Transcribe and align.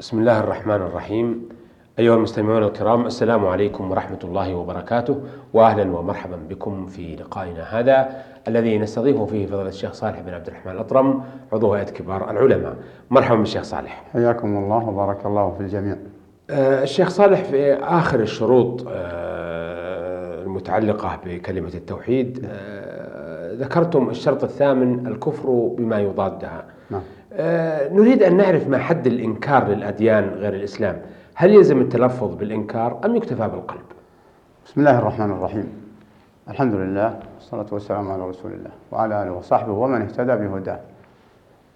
بسم 0.00 0.18
الله 0.18 0.40
الرحمن 0.40 0.74
الرحيم. 0.74 1.48
أيها 1.98 2.14
المستمعون 2.14 2.62
الكرام 2.62 3.06
السلام 3.06 3.46
عليكم 3.46 3.90
ورحمة 3.90 4.18
الله 4.24 4.54
وبركاته 4.54 5.20
وأهلا 5.54 5.96
ومرحبا 5.96 6.36
بكم 6.48 6.86
في 6.86 7.16
لقائنا 7.16 7.62
هذا 7.62 8.22
الذي 8.48 8.78
نستضيف 8.78 9.22
فيه 9.22 9.46
فضيلة 9.46 9.68
الشيخ 9.68 9.92
صالح 9.92 10.20
بن 10.20 10.34
عبد 10.34 10.46
الرحمن 10.46 10.72
الأطرم 10.72 11.22
عضو 11.52 11.74
هيئة 11.74 11.90
كبار 11.90 12.30
العلماء. 12.30 12.76
مرحبا 13.10 13.38
بالشيخ 13.38 13.62
صالح. 13.62 14.04
حياكم 14.12 14.56
الله 14.56 14.88
وبارك 14.88 15.26
الله 15.26 15.54
في 15.54 15.60
الجميع. 15.60 15.96
آه، 16.50 16.82
الشيخ 16.82 17.08
صالح 17.08 17.44
في 17.44 17.74
آخر 17.74 18.20
الشروط 18.20 18.84
آه، 18.88 20.42
المتعلقة 20.42 21.18
بكلمة 21.24 21.74
التوحيد 21.74 22.46
آه، 22.50 23.54
ذكرتم 23.54 24.10
الشرط 24.10 24.44
الثامن 24.44 25.06
الكفر 25.06 25.74
بما 25.78 26.00
يضادها. 26.00 26.64
نريد 27.92 28.22
أن 28.22 28.36
نعرف 28.36 28.68
ما 28.68 28.78
حد 28.78 29.06
الإنكار 29.06 29.68
للأديان 29.68 30.24
غير 30.24 30.54
الإسلام. 30.54 30.96
هل 31.34 31.54
يلزم 31.54 31.80
التلفظ 31.80 32.34
بالإنكار 32.34 33.00
أم 33.04 33.16
يكتفى 33.16 33.48
بالقلب؟ 33.48 33.84
بسم 34.66 34.80
الله 34.80 34.98
الرحمن 34.98 35.30
الرحيم. 35.30 35.72
الحمد 36.48 36.74
لله 36.74 37.18
والصلاة 37.34 37.66
والسلام 37.72 38.10
على 38.10 38.28
رسول 38.28 38.52
الله 38.52 38.70
وعلى 38.92 39.22
آله 39.22 39.32
وصحبه 39.32 39.72
ومن 39.72 40.02
اهتدى 40.02 40.36
بهداه. 40.36 40.80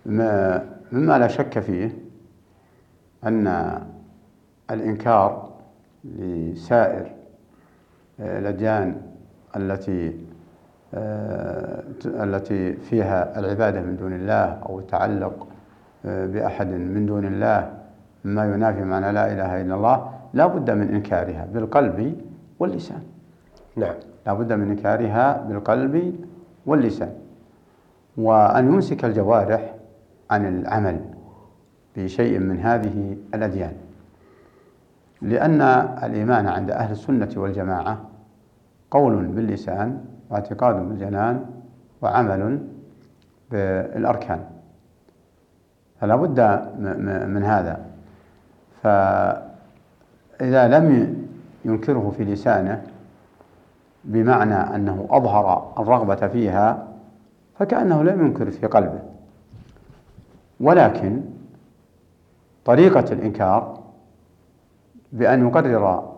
ما 0.07 0.65
مما 0.93 1.19
لا 1.19 1.29
شك 1.29 1.59
فيه 1.59 1.97
أن 3.25 3.79
الإنكار 4.71 5.49
لسائر 6.05 7.11
الأديان 8.21 9.01
التي 9.57 10.17
التي 12.07 12.73
فيها 12.73 13.39
العبادة 13.39 13.81
من 13.81 13.97
دون 13.97 14.13
الله 14.13 14.59
أو 14.69 14.79
التعلق 14.79 15.47
بأحد 16.05 16.67
من 16.67 17.07
دون 17.07 17.27
الله 17.27 17.73
مما 18.25 18.45
ينافي 18.45 18.85
معنى 18.85 19.13
لا 19.13 19.33
إله 19.33 19.61
إلا 19.63 19.75
الله 19.75 20.11
لا 20.35 20.47
بد 20.47 20.71
من 20.71 20.89
إنكارها 20.89 21.47
بالقلب 21.55 22.17
واللسان. 22.59 23.03
نعم. 23.77 23.95
لا 24.27 24.33
بد 24.33 24.53
من 24.53 24.71
إنكارها 24.71 25.43
بالقلب 25.49 26.15
واللسان. 26.67 27.13
وأن 28.17 28.67
يمسك 28.67 29.05
الجوارح 29.05 29.75
عن 30.31 30.47
العمل 30.47 31.01
بشيء 31.97 32.39
من 32.39 32.61
هذه 32.61 33.17
الأديان. 33.35 33.73
لأن 35.23 35.61
الإيمان 36.03 36.47
عند 36.47 36.71
أهل 36.71 36.93
السنة 36.93 37.31
والجماعة 37.37 38.01
قول 38.91 39.25
باللسان 39.27 40.05
واعتقاد 40.31 40.89
بالجنان 40.89 41.45
وعمل 42.03 42.61
بالأركان. 43.51 44.54
فلا 46.01 46.17
بد 46.17 46.41
من 47.29 47.45
هذا. 47.45 47.81
فإذا 48.83 50.69
لم 50.69 51.17
ينكره 51.65 52.13
في 52.17 52.25
لسانه 52.25 52.83
بمعنى 54.05 54.55
أنه 54.55 55.07
أظهر 55.11 55.73
الرغبة 55.79 56.29
فيها 56.29 56.89
فكأنه 57.59 58.03
لم 58.03 58.27
ينكر 58.27 58.51
في 58.51 58.67
قلبه. 58.67 59.01
ولكن 60.61 61.23
طريقة 62.65 63.13
الإنكار 63.13 63.81
بأن 65.13 65.49
يقرر 65.49 66.13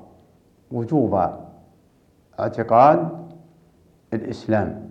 وجوب 0.73 1.31
اعتقاد 2.41 3.09
الإسلام 4.13 4.91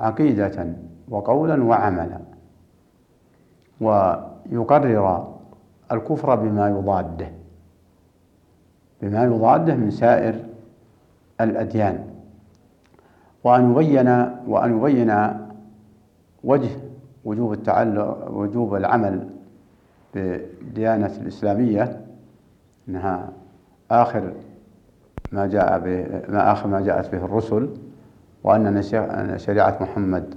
عقيدة 0.00 0.72
وقولا 1.08 1.64
وعملا. 1.64 2.35
ويقرر 3.80 5.34
الكفر 5.92 6.34
بما 6.34 6.68
يضاده 6.68 7.28
بما 9.02 9.24
يضاده 9.24 9.74
من 9.74 9.90
سائر 9.90 10.34
الأديان. 11.40 12.04
وأن 13.44 13.70
يبين 13.70 14.08
وأن 14.46 14.78
يبين 14.78 15.16
وجه 16.44 16.70
وجوب 17.24 17.52
التعلق 17.52 18.30
وجوب 18.30 18.74
العمل 18.74 19.28
بالديانة 20.14 21.12
الإسلامية 21.20 22.00
أنها 22.88 23.28
آخر 23.90 24.32
ما 25.32 25.46
جاء 25.46 25.78
به 25.78 26.06
ما 26.32 26.52
آخر 26.52 26.66
ما 26.68 26.80
جاءت 26.80 27.12
به 27.12 27.24
الرسل 27.24 27.70
وأن 28.44 28.82
شريعة 29.36 29.78
محمد 29.80 30.34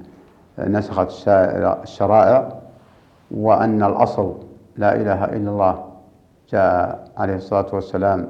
نسخت 0.59 1.27
الشرائع 1.83 2.58
وأن 3.31 3.83
الأصل 3.83 4.33
لا 4.77 4.95
إله 4.95 5.25
إلا 5.25 5.49
الله 5.49 5.85
جاء 6.49 7.07
عليه 7.17 7.35
الصلاة 7.35 7.65
والسلام 7.73 8.27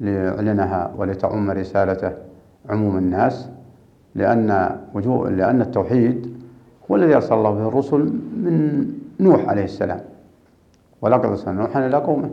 ليعلنها 0.00 0.90
ولتعم 0.96 1.50
رسالته 1.50 2.12
عموم 2.70 2.96
الناس 2.98 3.48
لأن 4.14 4.76
وجوه 4.94 5.30
لأن 5.30 5.60
التوحيد 5.60 6.40
هو 6.90 6.96
الذي 6.96 7.14
أرسل 7.14 7.34
الله 7.34 7.50
به 7.50 7.68
الرسل 7.68 7.98
من 8.36 8.86
نوح 9.20 9.48
عليه 9.48 9.64
السلام. 9.64 10.00
ولقد 11.02 11.24
أرسلنا 11.24 11.62
نوحا 11.62 11.86
إلى 11.86 11.96
قومه 11.96 12.30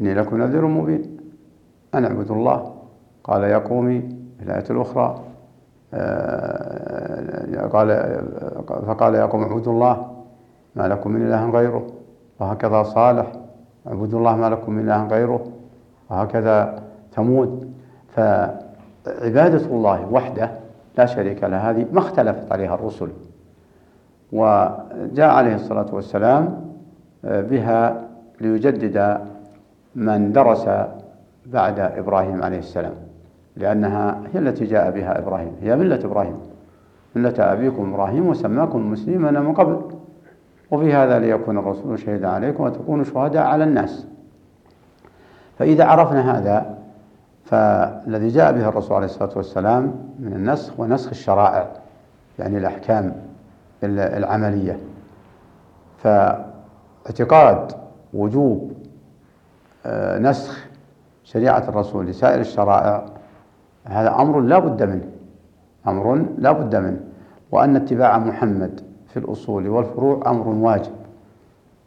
إني 0.00 0.14
لكم 0.14 0.42
نذير 0.42 0.66
مبين. 0.66 1.16
أن 1.94 2.04
اعبدوا 2.04 2.36
الله. 2.36 2.74
قال 3.24 3.42
يا 3.42 3.58
قومي 3.58 4.16
الآية 4.42 4.64
الأخرى 4.70 5.20
آه، 5.94 7.66
قال 7.66 7.88
فقال 8.86 9.14
يا 9.14 9.24
قوم 9.24 9.42
اعبدوا 9.42 9.72
الله. 9.72 10.09
ما 10.76 10.88
لكم 10.88 11.10
من 11.10 11.26
إله 11.26 11.50
غيره. 11.50 11.86
وهكذا 12.40 12.82
صالح. 12.82 13.32
اعبدوا 13.86 14.18
الله 14.18 14.36
ما 14.36 14.50
لكم 14.50 14.72
من 14.72 14.84
إله 14.84 15.06
غيره. 15.06 15.46
وهكذا 16.10 16.82
ثمود. 17.12 17.72
فعبادة 18.16 19.66
الله 19.66 20.12
وحده 20.12 20.50
لا 20.98 21.06
شريك 21.06 21.44
له 21.44 21.70
هذه 21.70 21.86
ما 21.92 21.98
اختلفت 21.98 22.52
عليها 22.52 22.74
الرسل. 22.74 23.08
وجاء 24.32 25.30
عليه 25.30 25.54
الصلاة 25.54 25.94
والسلام 25.94 26.70
آه، 27.24 27.40
بها 27.40 28.02
ليجدد 28.40 29.20
من 29.94 30.32
درس 30.32 30.68
بعد 31.46 31.80
إبراهيم 31.80 32.42
عليه 32.42 32.58
السلام. 32.58 32.94
لأنها 33.56 34.20
هي 34.34 34.38
التي 34.38 34.64
جاء 34.64 34.90
بها 34.90 35.18
إبراهيم. 35.18 35.52
هي 35.62 35.76
ملة 35.76 36.04
إبراهيم. 36.04 36.36
ملة 37.16 37.34
أبيكم 37.38 37.94
إبراهيم 37.94 38.26
وسماكم 38.26 38.92
مسلمين 38.92 39.34
من 39.34 39.54
قبل. 39.54 39.79
وفي 40.70 40.94
هذا 40.94 41.18
ليكون 41.18 41.58
الرسول 41.58 41.98
شهيدا 41.98 42.28
عليكم 42.28 42.64
وتكونوا 42.64 43.04
شهداء 43.04 43.42
على 43.42 43.64
الناس. 43.64 44.06
فإذا 45.58 45.84
عرفنا 45.84 46.38
هذا 46.38 46.78
فالذي 47.44 48.28
جاء 48.28 48.52
به 48.52 48.68
الرسول 48.68 48.96
عليه 48.96 49.06
الصلاة 49.06 49.30
والسلام 49.36 49.94
من 50.18 50.32
النسخ 50.32 50.80
ونسخ 50.80 51.10
الشرائع 51.10 51.68
يعني 52.38 52.58
الأحكام 52.58 53.16
العملية. 53.84 54.78
فاعتقاد 55.98 57.72
وجوب 58.14 58.72
آه، 59.86 60.18
نسخ 60.18 60.66
شريعة 61.24 61.68
الرسول 61.68 62.06
لسائر 62.06 62.40
الشرائع 62.40 63.04
هذا 63.84 64.14
أمر 64.14 64.40
لا 64.40 64.58
بد 64.58 64.82
منه. 64.82 65.08
أمر 65.88 66.26
لا 66.38 66.52
بد 66.52 66.76
منه. 66.76 67.00
وأن 67.52 67.76
اتباع 67.76 68.18
محمد 68.18 68.80
في 69.10 69.18
الأصول 69.18 69.68
والفروع 69.68 70.30
أمر 70.30 70.48
واجب 70.48 70.92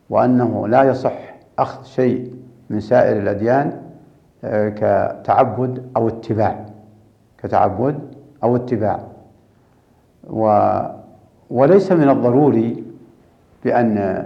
وأنه 0.09 0.67
لا 0.67 0.83
يصح 0.83 1.33
أخذ 1.59 1.83
شيء 1.83 2.33
من 2.69 2.79
سائر 2.79 3.17
الأديان 3.17 3.81
آه، 4.43 4.69
كتعبد 4.69 5.89
أو 5.97 6.07
اتباع 6.07 6.65
كتعبد 7.37 7.99
أو 8.43 8.55
اتباع. 8.55 8.99
و 10.29 10.71
وليس 11.49 11.91
من 11.91 12.09
الضروري 12.09 12.83
بأن 13.65 14.25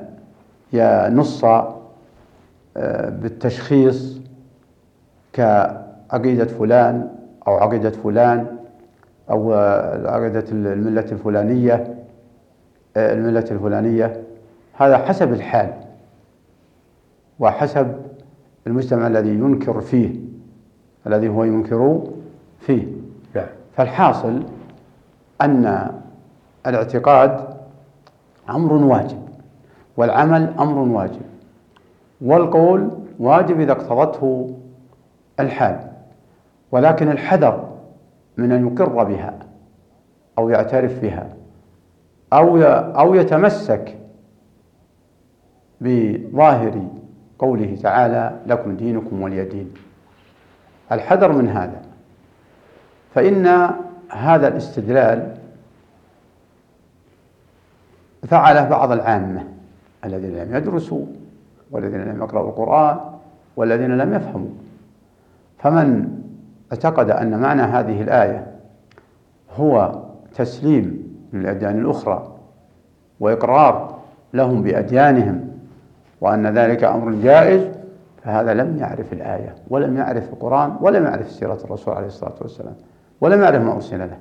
ينص 0.73 1.43
آه، 1.45 3.09
بالتشخيص 3.09 4.19
كعقيدة 5.33 6.45
فلان 6.45 7.09
أو 7.47 7.53
عقيدة 7.53 7.89
فلان 7.89 8.45
أو 9.29 9.53
عقيدة 10.05 10.45
الملة 10.51 11.05
الفلانية 11.11 11.96
الملة 12.97 13.45
الفلانية. 13.51 14.23
هذا 14.73 14.97
حسب 14.97 15.33
الحال 15.33 15.73
وحسب 17.39 17.95
المجتمع 18.67 19.07
الذي 19.07 19.29
ينكر 19.29 19.81
فيه 19.81 20.15
الذي 21.07 21.29
هو 21.29 21.43
ينكر 21.43 22.01
فيه. 22.59 22.87
نعم. 23.35 23.45
فالحاصل 23.75 24.43
أن 25.41 25.91
الاعتقاد 26.67 27.47
أمر 28.49 28.73
واجب 28.73 29.21
والعمل 29.97 30.53
أمر 30.59 30.77
واجب 30.77 31.21
والقول 32.21 32.89
واجب 33.19 33.59
إذا 33.59 33.71
اقتضته 33.71 34.55
الحال 35.39 35.79
ولكن 36.71 37.11
الحذر 37.11 37.69
من 38.37 38.51
أن 38.51 38.67
يقر 38.67 39.03
بها 39.03 39.33
أو 40.39 40.49
يعترف 40.49 40.99
بها. 41.01 41.29
أو 42.33 42.57
أو 42.63 43.15
يتمسك 43.15 43.97
بظاهر 45.81 46.87
قوله 47.39 47.77
تعالى 47.83 48.39
لكم 48.45 48.75
دينكم 48.75 49.21
ولي 49.21 49.45
دين. 49.45 49.73
الحذر 50.91 51.31
من 51.31 51.49
هذا. 51.49 51.81
فإن 53.15 53.69
هذا 54.09 54.47
الاستدلال 54.47 55.37
فعله 58.27 58.69
بعض 58.69 58.91
العامة 58.91 59.47
الذين 60.05 60.37
لم 60.37 60.55
يدرسوا 60.55 61.05
والذين 61.71 62.01
لم 62.01 62.17
يقرأوا 62.17 62.49
القرآن 62.49 62.97
والذين 63.55 63.97
لم 63.97 64.13
يفهموا. 64.13 64.49
فمن 65.59 66.17
اعتقد 66.71 67.09
أن 67.09 67.39
معنى 67.39 67.61
هذه 67.61 68.01
الآية 68.01 68.55
هو 69.55 70.01
تسليم 70.35 71.06
للأديان 71.33 71.79
الأخرى 71.79 72.35
وإقرار 73.19 73.97
لهم 74.33 74.61
بأديانهم 74.61 75.49
وأن 76.21 76.47
ذلك 76.47 76.83
أمر 76.83 77.11
جائز 77.11 77.67
فهذا 78.23 78.53
لم 78.53 78.77
يعرف 78.77 79.13
الآية 79.13 79.55
ولم 79.69 79.97
يعرف 79.97 80.33
القرآن 80.33 80.75
ولم 80.81 81.05
يعرف 81.05 81.31
سيرة 81.31 81.59
الرسول 81.63 81.93
عليه 81.93 82.07
الصلاة 82.07 82.35
والسلام 82.41 82.75
ولم 83.21 83.41
يعرف 83.41 83.63
ما 83.63 83.73
أرسل 83.73 83.99
له. 83.99 84.17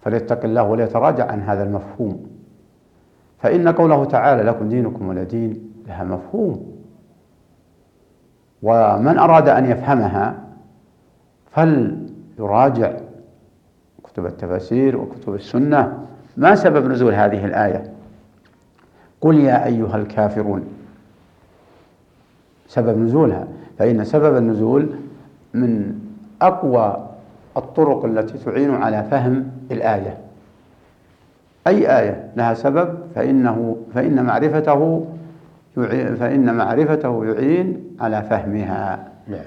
فليتق 0.00 0.44
الله 0.44 0.62
وليتراجع 0.62 1.30
عن 1.30 1.42
هذا 1.42 1.62
المفهوم. 1.62 2.26
فإن 3.38 3.68
قوله 3.68 4.04
تعالى 4.04 4.42
لكم 4.42 4.68
دينكم 4.68 5.08
ولا 5.08 5.22
دين 5.22 5.72
لها 5.86 6.04
مفهوم. 6.04 6.76
ومن 8.62 9.18
أراد 9.18 9.48
أن 9.48 9.70
يفهمها 9.70 10.34
فليراجع 11.50 12.92
كتب 14.16 14.26
التفاسير 14.26 14.96
وكتب 14.96 15.34
السنة. 15.34 16.06
ما 16.36 16.54
سبب 16.54 16.90
نزول 16.90 17.14
هذه 17.14 17.44
الآية؟ 17.44 17.92
قل 19.20 19.40
يا 19.40 19.64
أيها 19.64 19.96
الكافرون. 19.96 20.64
سبب 22.68 22.98
نزولها. 22.98 23.48
فإن 23.78 24.04
سبب 24.04 24.36
النزول 24.36 24.88
من 25.54 25.98
أقوى 26.42 27.08
الطرق 27.56 28.04
التي 28.04 28.38
تعين 28.38 28.74
على 28.74 29.04
فهم 29.10 29.50
الآية. 29.70 30.18
أي 31.66 31.98
آية 31.98 32.30
لها 32.36 32.54
سبب؟ 32.54 32.98
فإنه 33.14 33.76
فإن 33.94 34.24
معرفته 34.24 35.06
فإن 36.16 36.54
معرفته 36.54 37.24
يعين 37.24 37.96
على 38.00 38.22
فهمها. 38.22 39.08
نعم. 39.28 39.46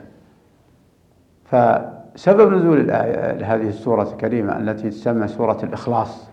فسبب 2.16 2.54
نزول 2.54 2.80
الآية 2.80 3.56
هذه 3.56 3.68
السورة 3.68 4.04
الكريمة 4.04 4.58
التي 4.58 4.90
تسمى 4.90 5.28
سورة 5.28 5.58
الإخلاص. 5.64 6.28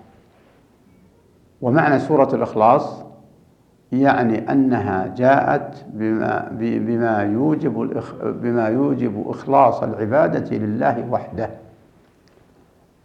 ومعنى 1.62 1.98
سورة 1.98 2.34
الإخلاص 2.34 3.02
يعني 3.92 4.52
أنها 4.52 5.14
جاءت 5.16 5.84
بما, 5.92 6.48
بما 6.60 7.22
يوجب 7.22 8.02
بما 8.22 8.68
يوجب 8.68 9.24
إخلاص 9.28 9.82
العبادة 9.82 10.56
لله 10.56 11.06
وحده. 11.10 11.50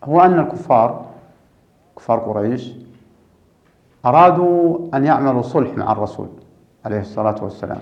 هو 0.03 0.21
أن 0.21 0.39
الكفار 0.39 1.05
كفار 1.97 2.19
قريش 2.19 2.71
أرادوا 4.05 4.77
أن 4.93 5.05
يعملوا 5.05 5.41
صلح 5.41 5.77
مع 5.77 5.91
الرسول 5.91 6.27
عليه 6.85 6.99
الصلاة 6.99 7.43
والسلام. 7.43 7.81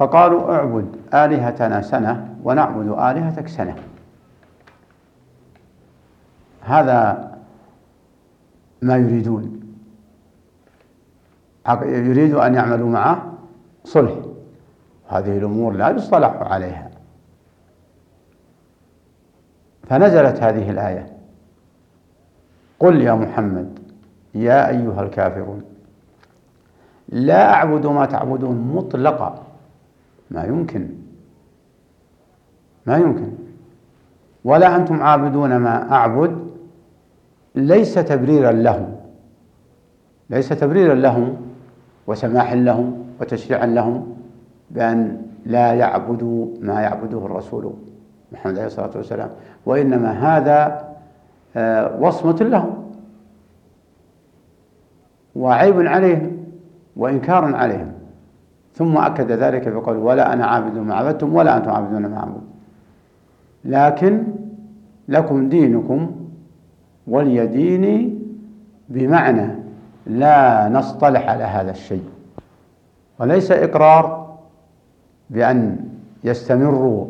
فقالوا 0.00 0.54
اعبد 0.54 0.96
آلهتنا 1.14 1.82
سنة 1.82 2.36
ونعبد 2.44 2.88
آلهتك 2.88 3.48
سنة. 3.48 3.76
هذا 6.60 7.30
ما 8.82 8.96
يريدون. 8.96 9.60
يريدوا 11.82 12.46
أن 12.46 12.54
يعملوا 12.54 12.88
معه 12.88 13.32
صلح. 13.84 14.12
هذه 15.08 15.38
الأمور 15.38 15.72
لا 15.72 15.90
يصطلح 15.90 16.36
عليها. 16.40 16.90
فنزلت 19.82 20.42
هذه 20.42 20.70
الآية. 20.70 21.06
قل 22.78 23.00
يا 23.00 23.14
محمد 23.14 23.78
يا 24.34 24.68
أيها 24.68 25.02
الكافرون 25.02 25.62
لا 27.08 27.52
أعبد 27.54 27.86
ما 27.86 28.06
تعبدون 28.06 28.72
مطلقا. 28.74 29.49
ما 30.30 30.44
يمكن. 30.44 30.88
ما 32.86 32.96
يمكن. 32.96 33.32
ولا 34.44 34.76
أنتم 34.76 35.02
عابدون 35.02 35.56
ما 35.56 35.92
أعبد. 35.92 36.50
ليس 37.54 37.94
تبريرا 37.94 38.52
لهم. 38.52 38.96
ليس 40.30 40.48
تبريرا 40.48 40.94
لهم 40.94 41.36
وسماحا 42.06 42.54
لهم 42.54 43.04
وتشريعا 43.20 43.66
لهم 43.66 44.16
بأن 44.70 45.22
لا 45.46 45.74
يعبدوا 45.74 46.46
ما 46.60 46.80
يعبده 46.80 47.18
الرسول 47.18 47.72
محمد 48.32 48.54
عليه 48.54 48.66
الصلاة 48.66 48.90
والسلام. 48.96 49.30
وإنما 49.66 50.10
هذا 50.10 50.90
آه، 51.56 52.00
وصمة 52.00 52.36
لهم. 52.40 52.92
وعيب 55.36 55.80
عليهم 55.80 56.36
وإنكار 56.96 57.54
عليهم. 57.54 57.99
ثم 58.74 58.96
أكد 58.96 59.32
ذلك 59.32 59.68
بقول 59.68 59.96
ولا 59.96 60.32
أنا 60.32 60.46
عابد 60.46 60.78
ما 60.78 60.94
عبدتم 60.94 61.34
ولا 61.34 61.56
أنتم 61.56 61.70
عابدون 61.70 62.06
ما 62.06 62.18
عبد 62.18 62.40
لكن 63.64 64.22
لكم 65.08 65.48
دينكم 65.48 66.10
ولي 67.06 67.46
ديني 67.46 68.18
بمعنى 68.88 69.54
لا 70.06 70.68
نصطلح 70.68 71.28
على 71.28 71.44
هذا 71.44 71.70
الشيء. 71.70 72.04
وليس 73.18 73.52
إقرار 73.52 74.36
بأن 75.30 75.76
يستمروا 76.24 77.06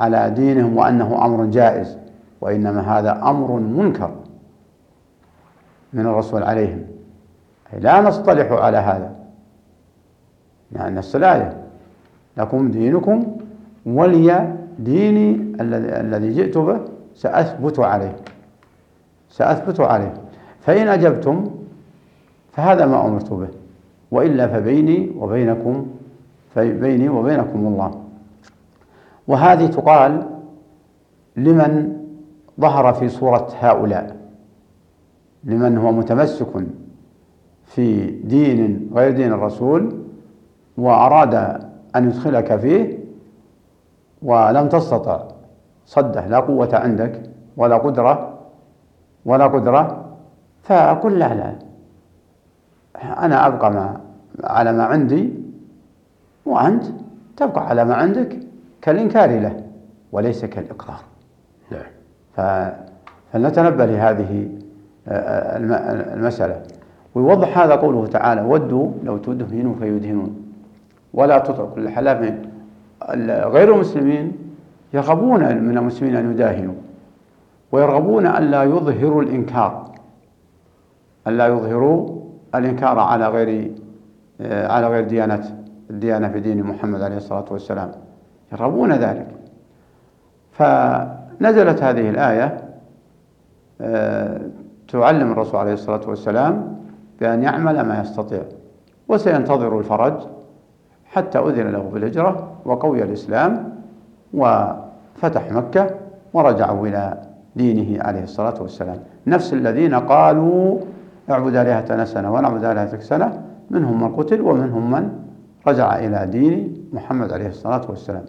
على 0.00 0.30
دينهم 0.30 0.76
وأنه 0.76 1.24
أمر 1.24 1.44
جائز 1.44 1.98
وإنما 2.40 2.98
هذا 2.98 3.22
أمر 3.22 3.52
منكر 3.52 4.10
من 5.92 6.06
الرسول 6.06 6.42
عليهم. 6.42 6.84
لا 7.78 8.00
نصطلح 8.00 8.52
على 8.52 8.76
هذا. 8.76 9.21
يعني 10.76 10.96
نفس 10.96 11.16
الآية. 11.16 11.56
لكم 12.36 12.70
دينكم 12.70 13.36
ولي 13.86 14.56
ديني 14.78 15.56
الذي 15.60 16.32
جئت 16.32 16.58
به 16.58 16.80
سأثبت 17.14 17.78
عليه. 17.78 18.16
سأثبت 19.30 19.80
عليه. 19.80 20.14
فإن 20.60 20.88
أجبتم 20.88 21.50
فهذا 22.52 22.86
ما 22.86 23.06
أمرت 23.06 23.32
به. 23.32 23.48
وإلا 24.10 24.46
فبيني 24.46 25.12
وبينكم 25.16 25.86
فبيني 26.54 27.08
وبينكم 27.08 27.66
الله. 27.66 28.02
وهذه 29.28 29.66
تقال 29.66 30.26
لمن 31.36 31.96
ظهر 32.60 32.92
في 32.92 33.08
صورة 33.08 33.48
هؤلاء. 33.60 34.16
لمن 35.44 35.78
هو 35.78 35.92
متمسك 35.92 36.48
في 37.66 38.06
دين 38.10 38.90
غير 38.94 39.10
دين 39.10 39.32
الرسول 39.32 40.01
وأراد 40.78 41.34
أن 41.96 42.08
يدخلك 42.08 42.56
فيه 42.56 42.98
ولم 44.22 44.68
تستطع. 44.68 45.22
صده 45.86 46.26
لا 46.26 46.40
قوة 46.40 46.68
عندك 46.72 47.22
ولا 47.56 47.76
قدرة 47.76 48.38
ولا 49.24 49.46
قدرة. 49.46 50.04
فقل 50.62 51.18
لا 51.18 51.34
لا. 51.34 51.54
أنا 53.02 53.46
أبقى 53.46 53.70
ما 53.70 54.00
على 54.44 54.72
ما 54.72 54.84
عندي 54.84 55.32
وأنت 56.46 56.84
تبقى 57.36 57.68
على 57.68 57.84
ما 57.84 57.94
عندك 57.94 58.38
كالإنكار 58.82 59.40
له 59.40 59.64
وليس 60.12 60.44
كالإقرار. 60.44 61.00
نعم. 61.70 61.90
فلنتنبه 63.32 63.86
لهذه 63.86 64.48
آه، 65.08 65.56
المسألة. 66.14 66.62
ويوضح 67.14 67.58
هذا 67.58 67.74
قوله 67.74 68.06
تعالى 68.06 68.42
ودوا 68.42 68.90
لو 69.04 69.16
تدهنوا 69.16 69.74
فيدهنون. 69.74 70.41
ولا 71.14 71.38
كل 71.74 71.88
حلاف 71.88 72.34
غير 73.52 73.74
المسلمين 73.74 74.32
يرغبون 74.94 75.56
من 75.56 75.78
المسلمين 75.78 76.16
أن 76.16 76.32
يداهنوا 76.32 76.74
ويرغبون 77.72 78.26
أن 78.26 78.50
لا 78.50 78.62
يظهروا 78.62 79.22
الإنكار 79.22 79.92
أن 81.26 81.36
لا 81.36 81.46
يظهروا 81.46 82.22
الإنكار 82.54 82.98
على 82.98 83.28
غير 83.28 83.70
على 84.40 84.88
غير 84.88 85.04
ديانة 85.04 85.62
الديانة 85.90 86.28
في 86.28 86.40
دين 86.40 86.62
محمد 86.62 87.02
عليه 87.02 87.16
الصلاة 87.16 87.44
والسلام. 87.50 87.92
يرغبون 88.52 88.92
ذلك. 88.92 89.26
فنزلت 90.52 91.82
هذه 91.82 92.10
الآية 92.10 92.64
آه، 93.80 94.40
تعلم 94.88 95.32
الرسول 95.32 95.60
عليه 95.60 95.72
الصلاة 95.72 96.08
والسلام 96.08 96.76
بأن 97.20 97.42
يعمل 97.42 97.80
ما 97.80 98.00
يستطيع 98.00 98.42
وسينتظر 99.08 99.78
الفرج. 99.78 100.14
حتى 101.12 101.38
أذن 101.38 101.70
له 101.70 101.90
بالهجرة 101.92 102.52
وقوي 102.64 103.02
الإسلام 103.02 103.72
وفتح 104.34 105.52
مكة 105.52 105.90
ورجعوا 106.32 106.86
إلى 106.86 107.22
دينه 107.56 108.02
عليه 108.02 108.22
الصلاة 108.22 108.62
والسلام 108.62 108.96
نفس 109.26 109.52
الذين 109.52 109.94
قالوا 109.94 110.78
اعبد 111.30 111.56
آلهتنا 111.56 112.04
سنة 112.04 112.32
ونعبد 112.32 112.64
آلهتك 112.64 113.00
سنة 113.00 113.42
منهم 113.70 114.02
من 114.02 114.16
قتل 114.16 114.40
ومنهم 114.40 114.90
من 114.90 115.12
رجع 115.66 115.98
إلى 115.98 116.26
دين 116.26 116.86
محمد 116.92 117.32
عليه 117.32 117.48
الصلاة 117.48 117.82
والسلام 117.88 118.24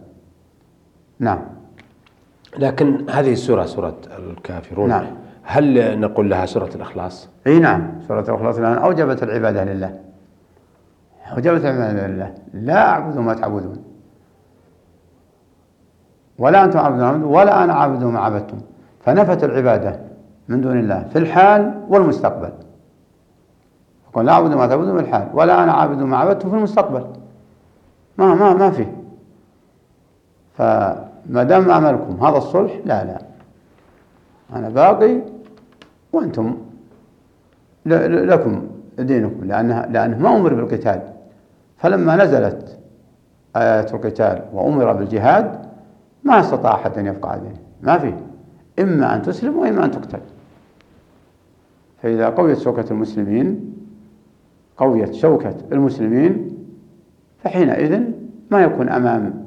نعم 1.20 1.40
لكن 2.60 3.10
هذه 3.10 3.34
السورة 3.34 3.66
سورة 3.66 3.98
الكافرون 4.20 4.90
نعم. 4.90 5.06
هل 5.44 6.00
نقول 6.00 6.30
لها 6.30 6.46
سورة 6.46 6.70
الإخلاص؟ 6.76 7.30
إي 7.48 7.60
نعم 7.60 7.92
سورة 8.08 8.22
الإخلاص 8.22 8.58
الآن 8.58 8.78
أوجبت 8.78 9.24
العبادة 9.24 9.64
لله 9.64 10.00
أوجبت 11.34 11.62
العبادة 11.66 12.08
لله 12.08 12.34
لا 12.54 12.90
أعبد 12.90 13.18
ما 13.18 13.34
تعبدون. 13.34 13.84
ولا 16.40 16.64
أنتم 16.64 16.80
عبدون 16.80 17.24
ولا 17.24 17.64
أنا 17.64 17.74
عابد 17.74 18.04
ما 18.04 18.20
عبدتم. 18.20 18.58
فنفت 19.00 19.44
العبادة 19.44 20.00
من 20.48 20.62
دون 20.62 20.80
الله 20.80 21.04
في 21.04 21.20
الحال 21.20 21.82
والمستقبل. 21.90 22.50
يقول 24.10 24.26
لا 24.26 24.32
أعبد 24.32 24.54
ما 24.54 24.68
تعبدون 24.68 24.98
في 24.98 25.04
الحال 25.04 25.30
ولا 25.34 25.64
أنا 25.64 25.72
عابد 25.72 26.02
ما 26.02 26.18
عبدتم 26.18 26.50
في 26.50 26.56
المستقبل. 26.56 27.06
ما 28.18 28.36
ما 28.36 28.54
ما 28.54 28.72
في. 28.72 28.88
فما 30.58 31.44
دام 31.44 31.72
عملكم 31.72 32.26
هذا 32.26 32.38
الصلح 32.38 32.74
لا 32.86 33.04
لا. 33.04 33.22
أنا 34.56 34.70
باقي 34.70 35.22
وأنتم 36.14 36.58
لكم 37.86 38.68
دينكم 38.98 39.46
لأنها 39.46 39.86
لأنه 39.86 40.18
ما 40.18 40.38
أمر 40.38 40.54
بالقتال. 40.54 41.13
فلما 41.84 42.16
نزلت 42.16 42.80
آيات 43.56 43.94
القتال 43.94 44.42
وأمر 44.54 44.94
بالجهاد 44.94 45.60
ما 46.24 46.40
استطاع 46.40 46.74
أحد 46.76 46.98
أن 46.98 47.06
يبقى 47.06 47.32
عليه. 47.32 47.54
ما 47.82 47.98
في. 47.98 48.14
إما 48.80 49.16
أن 49.16 49.22
تسلم 49.22 49.58
وإما 49.58 49.86
أن 49.86 49.92
تقتل. 49.92 50.20
فإذا 52.02 52.30
قويت 52.30 52.58
شوكة 52.58 52.86
المسلمين 52.92 53.74
قويت 54.78 55.14
شوكة 55.14 55.56
المسلمين 55.72 56.58
فحينئذ 57.44 58.02
ما 58.52 58.64
يكون 58.64 58.90
أمام 58.90 59.44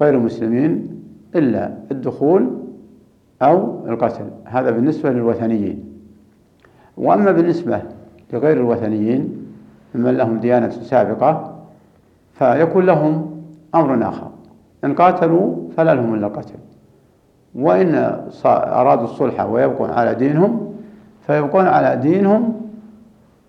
غير 0.00 0.14
المسلمين 0.14 1.02
إلا 1.34 1.74
الدخول 1.90 2.50
أو 3.42 3.86
القتل. 3.88 4.30
هذا 4.44 4.70
بالنسبة 4.70 5.10
للوثنيين. 5.10 5.84
وأما 6.96 7.32
بالنسبة 7.32 7.82
لغير 8.32 8.56
الوثنيين 8.56 9.46
ممن 9.94 10.16
لهم 10.16 10.40
ديانة 10.40 10.70
سابقة 10.70 11.49
فيكون 12.40 12.86
لهم 12.86 13.42
أمر 13.74 14.08
آخر. 14.08 14.30
إن 14.84 14.94
قاتلوا 14.94 15.56
فلا 15.76 15.94
لهم 15.94 16.14
إلا 16.14 16.26
القتل 16.26 16.54
وإن 17.54 17.94
أرادوا 18.46 19.04
الصلح 19.04 19.40
ويبقون 19.40 19.90
على 19.90 20.14
دينهم 20.14 20.74
فيبقون 21.26 21.66
على 21.66 21.96
دينهم 21.96 22.60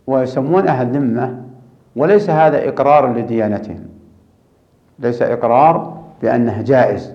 ويسمون 0.08 0.68
أهل 0.68 0.88
ذمة 0.92 1.42
وليس 1.96 2.30
هذا 2.30 2.70
إقرار 2.70 3.14
لديانتهم. 3.14 3.86
ليس 5.00 5.22
إقرار 5.22 5.98
بأنه 6.22 6.62
جائز. 6.62 7.14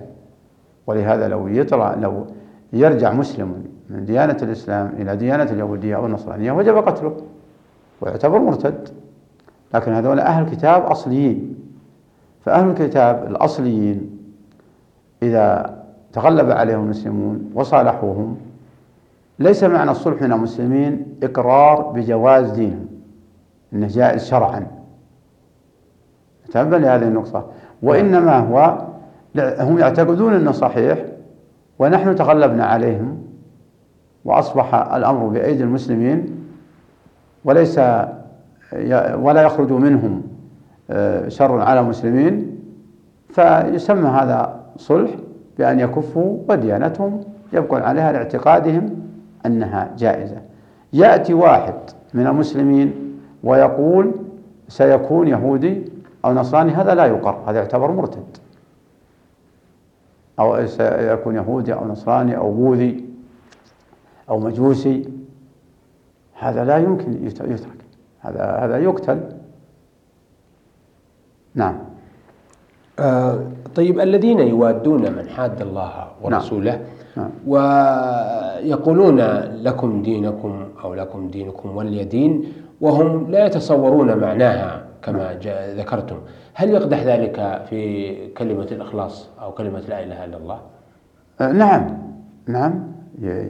ولهذا 0.87 1.27
لو 1.27 1.47
يطلع 1.47 1.93
لو 1.93 2.25
يرجع 2.73 3.13
مسلم 3.13 3.63
من 3.89 4.05
ديانة 4.05 4.37
الإسلام 4.41 4.91
إلى 4.99 5.15
ديانة 5.15 5.43
اليهودية 5.43 5.95
أو 5.95 6.05
النصرانية 6.05 6.51
وجب 6.51 6.77
قتله. 6.77 7.17
ويعتبر 8.01 8.39
مرتد. 8.39 8.89
لكن 9.73 9.93
هذول 9.93 10.19
أهل 10.19 10.49
كتاب 10.49 10.83
أصليين. 10.83 11.66
فأهل 12.47 12.69
الكتاب 12.69 13.27
الأصليين 13.29 14.19
إذا 15.23 15.75
تغلب 16.13 16.51
عليهم 16.51 16.83
المسلمون 16.83 17.51
وصالحوهم 17.53 18.37
ليس 19.39 19.63
معنى 19.63 19.91
الصلح 19.91 20.21
من 20.21 20.31
المسلمين 20.31 21.05
إقرار 21.23 21.81
بجواز 21.81 22.51
دينهم 22.51 22.87
أنه 23.73 23.87
جائز 23.87 24.25
شرعا. 24.25 24.67
تنبه 26.51 26.77
لهذه 26.77 27.03
النقطة. 27.03 27.45
وإنما 27.83 28.37
هو 28.39 28.87
هم 29.37 29.79
يعتقدون 29.79 30.33
أنه 30.33 30.51
صحيح 30.51 31.05
ونحن 31.79 32.15
تغلبنا 32.15 32.65
عليهم 32.65 33.23
وأصبح 34.25 34.75
الأمر 34.75 35.27
بأيدي 35.27 35.63
المسلمين 35.63 36.45
وليس 37.45 37.79
ولا 39.15 39.41
يخرج 39.41 39.71
منهم 39.71 40.36
شر 41.27 41.61
على 41.61 41.79
المسلمين 41.79 42.57
فيسمى 43.29 44.09
هذا 44.09 44.59
صلح 44.77 45.11
بأن 45.57 45.79
يكفوا 45.79 46.37
وديانتهم 46.49 47.21
يبقون 47.53 47.81
عليها 47.81 48.11
لاعتقادهم 48.11 48.89
أنها 49.45 49.93
جائزة. 49.97 50.41
يأتي 50.93 51.33
واحد 51.33 51.73
من 52.13 52.27
المسلمين 52.27 53.19
ويقول 53.43 54.11
سيكون 54.67 55.27
يهودي 55.27 55.91
أو 56.25 56.33
نصراني 56.33 56.71
هذا 56.71 56.95
لا 56.95 57.05
يقر 57.05 57.37
هذا 57.47 57.57
يعتبر 57.57 57.91
مرتد. 57.91 58.37
أو 60.39 60.65
سيكون 60.65 61.35
يهودي 61.35 61.73
أو 61.73 61.87
نصراني 61.87 62.37
أو 62.37 62.51
بوذي 62.51 63.05
أو 64.29 64.39
مجوسي 64.39 65.09
هذا 66.39 66.65
لا 66.65 66.77
يمكن 66.77 67.27
يترك 67.27 67.85
هذا 68.19 68.43
هذا 68.45 68.77
يقتل. 68.77 69.36
نعم. 71.57 71.75
آه 72.99 73.39
طيب 73.75 73.99
الذين 73.99 74.39
يوادون 74.39 75.01
من 75.01 75.29
حاد 75.29 75.61
الله 75.61 76.07
ورسوله 76.21 76.71
نعم. 76.71 76.81
نعم. 77.17 77.29
ويقولون 77.47 79.19
لكم 79.63 80.01
دينكم 80.01 80.65
أو 80.83 80.93
لكم 80.93 81.27
دينكم 81.27 81.77
ولي 81.77 82.03
دين 82.03 82.53
وهم 82.81 83.31
لا 83.31 83.45
يتصورون 83.45 84.17
معناها 84.17 84.81
كما 85.01 85.17
نعم. 85.17 85.77
ذكرتم. 85.77 86.17
هل 86.53 86.69
يقدح 86.69 87.03
ذلك 87.03 87.65
في 87.69 88.13
كلمة 88.27 88.67
الإخلاص 88.71 89.29
أو 89.41 89.51
كلمة 89.51 89.79
لا 89.79 90.03
إله 90.03 90.25
إلا 90.25 90.37
الله؟ 90.37 90.59
آه 91.41 91.51
نعم. 91.51 91.97
نعم. 92.47 92.87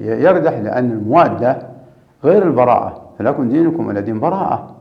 يقدح 0.02 0.58
لأن 0.58 0.92
الموادة 0.92 1.60
غير 2.24 2.44
البراءة. 2.44 3.02
فلكم 3.20 3.50
دينكم 3.50 3.88
ولي 3.88 4.02
دين 4.02 4.20
براءة. 4.20 4.76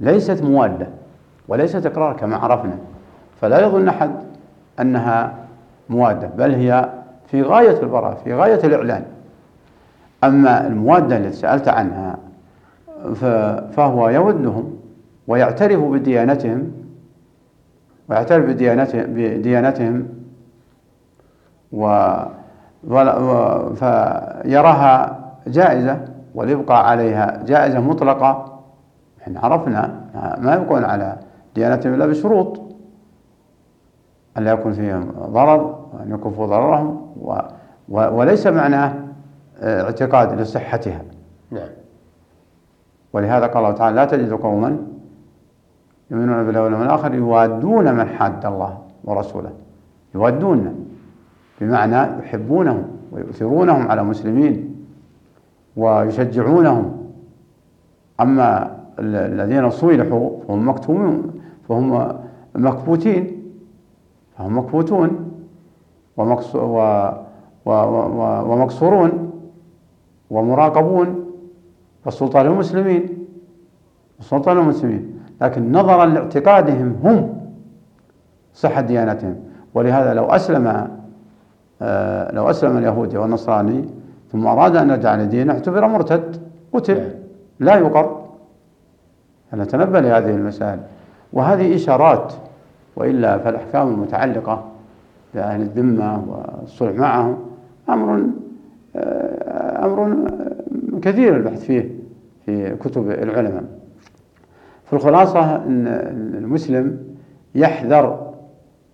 ليست 0.00 0.42
موادة. 0.42 0.88
وليست 1.48 1.86
إقرار 1.86 2.16
كما 2.16 2.36
عرفنا. 2.36 2.78
فلا 3.40 3.60
يظن 3.66 3.88
أحد 3.88 4.10
أنها 4.80 5.34
موادة 5.88 6.26
بل 6.26 6.54
هي 6.54 6.88
في 7.26 7.42
غاية 7.42 7.82
البراءة 7.82 8.14
في 8.24 8.34
غاية 8.34 8.64
الإعلان. 8.64 9.04
أما 10.24 10.66
الموادة 10.66 11.16
التي 11.16 11.36
سألت 11.36 11.68
عنها 11.68 12.16
فهو 13.72 14.08
يودهم 14.08 14.76
ويعترف 15.28 15.80
بديانتهم 15.80 16.72
ويعترف 18.08 18.44
بديانتهم, 18.44 19.04
بديانتهم 19.06 20.08
و 21.72 22.06
فيراها 23.74 25.18
جائزة 25.46 26.00
والإبقاء 26.34 26.84
عليها 26.84 27.42
جائزة 27.46 27.80
مطلقة. 27.80 28.60
إحنا 29.22 29.40
عرفنا 29.40 30.00
ما 30.38 30.54
يبقون 30.54 30.84
على 30.84 31.16
ديانتهم 31.56 31.94
إلا 31.94 32.06
بشروط. 32.06 32.60
أن 34.38 34.44
لا 34.44 34.50
يكون 34.50 34.72
فيهم 34.72 35.10
ضرر 35.10 35.84
وأن 35.92 36.10
يكفوا 36.10 36.46
ضررهم 36.46 37.12
و 37.20 37.38
وليس 37.88 38.46
معناه 38.46 38.94
اعتقاد 39.62 40.40
لصحتها. 40.40 41.02
نعم. 41.50 41.68
ولهذا 43.12 43.46
قال 43.46 43.64
الله 43.64 43.76
تعالى 43.76 43.96
لا 43.96 44.04
تجد 44.04 44.32
قوما 44.32 44.76
يؤمنون 46.10 46.46
بالله 46.46 46.62
واليوم 46.62 46.82
الآخر 46.82 47.14
يوادون 47.14 47.94
من 47.94 48.08
حاد 48.08 48.46
الله 48.46 48.78
ورسوله. 49.04 49.52
يوادون 50.14 50.86
بمعنى 51.60 52.18
يحبونهم 52.18 52.84
ويؤثرونهم 53.12 53.88
على 53.88 54.00
المسلمين 54.00 54.84
ويشجعونهم. 55.76 56.96
أما 58.20 58.76
الذين 58.98 59.70
صيلحوا 59.70 60.30
فهم 60.48 60.68
مكتومون 60.68 61.40
فهم 61.68 62.18
مكبوتين 62.54 63.42
فهم 64.38 64.58
مكبوتون 64.58 65.30
ومقصورون 67.66 69.30
ومراقبون 70.30 71.26
والسلطان 72.04 72.46
المسلمين. 72.46 73.26
السلطان 74.20 74.58
المسلمين. 74.58 75.20
لكن 75.40 75.72
نظرا 75.72 76.06
لاعتقادهم 76.06 76.96
هم 77.04 77.40
صحة 78.54 78.80
ديانتهم. 78.80 79.36
ولهذا 79.74 80.14
لو 80.14 80.24
أسلم 80.24 80.88
آه، 81.82 82.32
لو 82.32 82.50
أسلم 82.50 82.76
اليهودي 82.76 83.18
والنصراني 83.18 83.84
ثم 84.32 84.46
أراد 84.46 84.76
أن 84.76 84.90
يرجع 84.90 85.14
لدينه 85.16 85.52
اعتبر 85.52 85.86
مرتد 85.86 86.42
قتل 86.72 87.14
لا 87.60 87.74
يقر. 87.74 88.26
فنتنبه 89.50 90.00
لهذه 90.00 90.30
المسائل؟ 90.30 90.80
وهذه 91.32 91.74
إشارات 91.74 92.32
وإلا 92.96 93.38
فالأحكام 93.38 93.88
المتعلقة 93.88 94.64
بأهل 95.34 95.60
الذمة 95.60 96.24
والصلح 96.28 96.92
معهم 96.96 97.38
أمر 97.88 98.26
آه، 98.96 99.84
أمر 99.84 100.30
كثير 101.02 101.36
البحث 101.36 101.64
فيه 101.64 101.90
في 102.46 102.76
كتب 102.76 103.10
العلماء. 103.10 103.64
في 104.84 104.92
الخلاصة 104.92 105.56
أن 105.56 105.86
المسلم 106.38 106.98
يحذر 107.54 108.32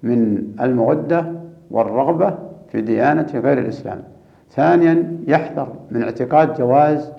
من 0.02 0.44
المودة 0.60 1.32
والرغبة 1.70 2.34
في 2.68 2.80
ديانة 2.80 3.26
غير 3.34 3.58
الإسلام. 3.58 4.02
ثانيا 4.50 5.18
يحذر 5.26 5.68
من 5.90 6.02
اعتقاد 6.02 6.54
جواز 6.58 7.12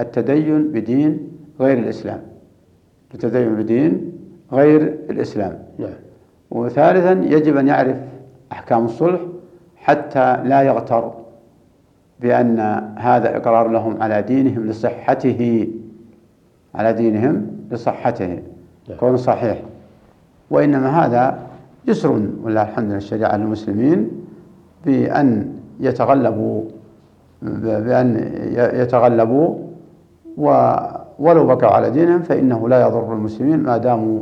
التدين 0.00 0.72
بدين 0.72 1.28
غير 1.60 1.78
الإسلام. 1.78 2.20
التدين 3.14 3.54
بدين 3.54 4.12
غير 4.52 4.98
الإسلام. 5.10 5.58
نعم. 5.78 5.90
وثالثا 6.50 7.12
يجب 7.12 7.56
أن 7.56 7.68
يعرف 7.68 7.96
أحكام 8.52 8.84
الصلح 8.84 9.20
حتى 9.76 10.42
لا 10.44 10.62
يغتر 10.62 11.12
بأن 12.20 12.58
هذا 12.96 13.36
إقرار 13.36 13.68
لهم 13.68 14.02
على 14.02 14.22
دينهم 14.22 14.66
لصحته 14.66 15.68
على 16.74 16.92
دينهم 16.92 17.46
لصحته. 17.70 18.42
نعم. 18.88 18.98
كون 19.00 19.16
صحيح. 19.16 19.62
وإنما 20.50 21.04
هذا 21.06 21.38
جسر 21.86 22.10
ولله 22.42 22.62
الحمد 22.62 22.92
للشريعة 22.92 23.36
للمسلمين 23.36 24.10
بأن 24.86 25.52
يتغلبوا 25.80 26.64
بأن 27.42 28.30
يتغلبوا 28.54 29.54
ولو 31.18 31.46
بقوا 31.46 31.70
على 31.70 31.90
دينهم 31.90 32.22
فإنه 32.22 32.68
لا 32.68 32.86
يضر 32.86 33.12
المسلمين 33.12 33.58
ما 33.58 33.76
داموا 33.76 34.20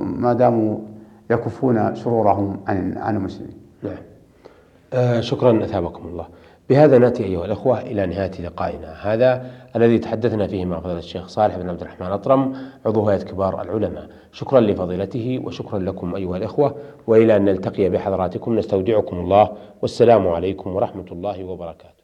ما 0.00 0.32
داموا 0.38 0.78
يكفون 1.30 1.94
شرورهم 1.94 2.60
عن 2.66 2.98
عن 2.98 3.16
المسلمين. 3.16 3.56
نعم. 3.82 3.96
آه 4.92 5.20
شكرا 5.20 5.64
أثابكم 5.64 6.08
الله. 6.08 6.26
بهذا 6.70 6.98
نأتي 6.98 7.24
أيها 7.24 7.44
الأخوة 7.44 7.80
إلى 7.80 8.06
نهاية 8.06 8.42
لقائنا 8.42 8.92
هذا 9.02 9.46
الذي 9.76 9.98
تحدثنا 9.98 10.46
فيه 10.46 10.64
مع 10.64 10.80
فضيلة 10.80 10.98
الشيخ 10.98 11.26
صالح 11.28 11.58
بن 11.58 11.68
عبد 11.68 11.80
الرحمن 11.80 12.06
أطرم 12.06 12.56
عضو 12.86 13.08
هيئة 13.08 13.22
كبار 13.22 13.62
العلماء، 13.62 14.08
شكرا 14.32 14.60
لفضيلته 14.60 15.42
وشكرا 15.44 15.78
لكم 15.78 16.14
أيها 16.14 16.36
الأخوة 16.36 16.74
وإلى 17.06 17.36
أن 17.36 17.44
نلتقي 17.44 17.88
بحضراتكم 17.88 18.58
نستودعكم 18.58 19.16
الله 19.16 19.52
والسلام 19.82 20.28
عليكم 20.28 20.74
ورحمة 20.76 21.06
الله 21.12 21.44
وبركاته. 21.44 22.01